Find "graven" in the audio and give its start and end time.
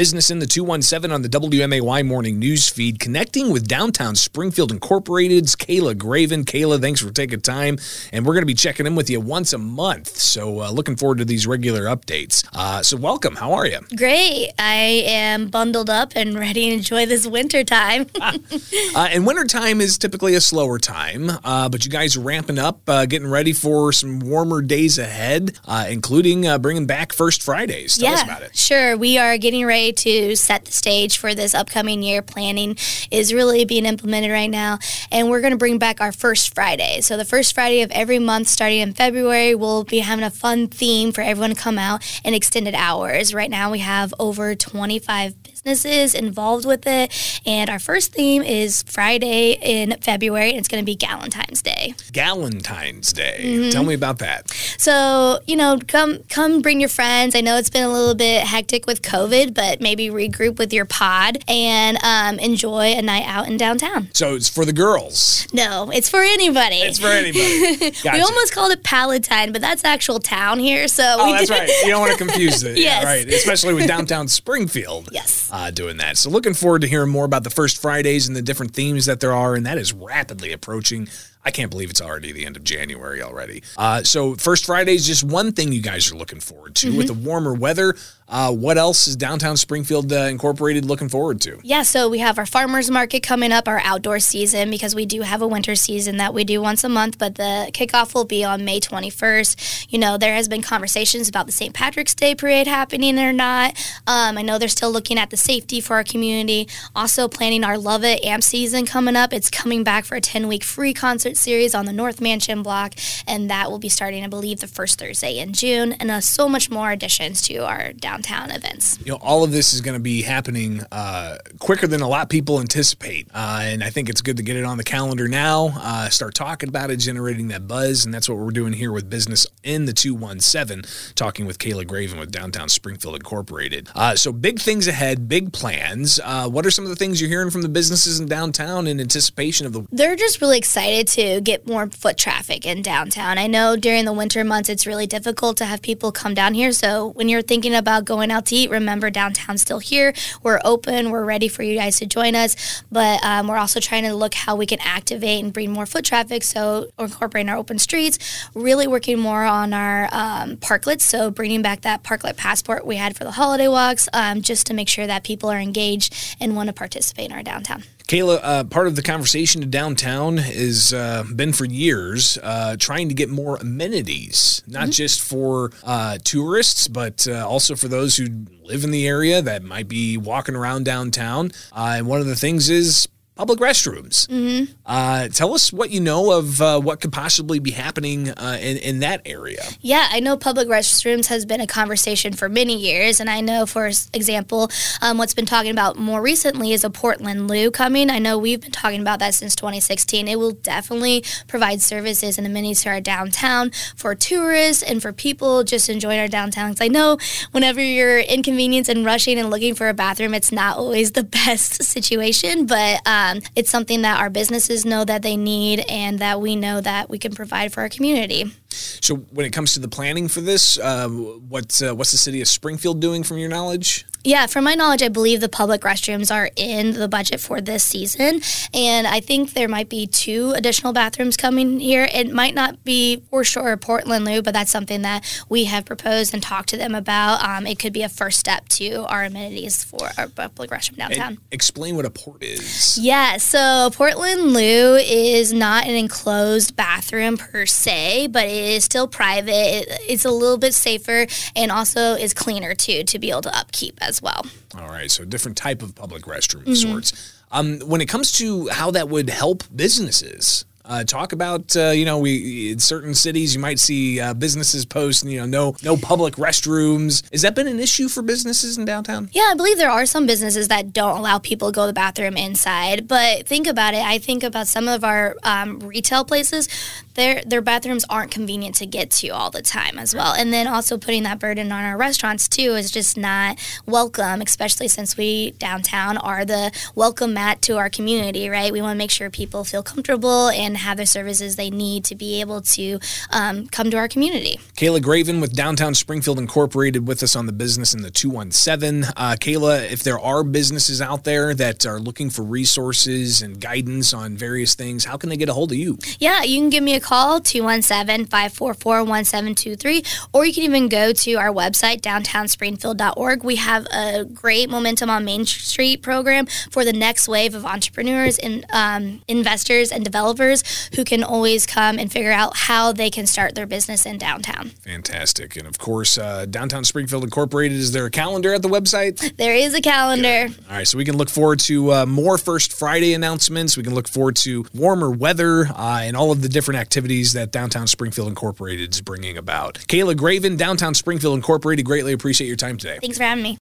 5.98-6.46, 131.86-132.18, 295.02-295.40, 340.16-340.56